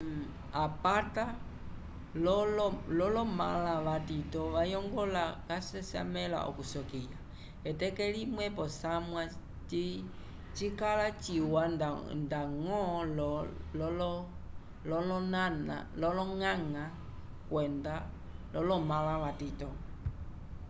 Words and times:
apata 0.63 1.25
lolo 2.99 3.23
mala 3.39 3.75
vatito 3.87 4.39
vayongola 4.55 5.23
ca 5.47 5.57
sesamela 5.69 6.39
okusokiya 6.49 7.17
eteke 7.69 8.05
limwe 8.15 8.45
posamwa 8.57 9.21
cikala 10.55 11.07
ciwa 11.23 11.63
ndango 12.23 12.83
lo 15.99 16.09
loñaña 16.43 16.83
kwenda 17.49 17.93
lomala 18.67 19.13
vatito 19.23 19.69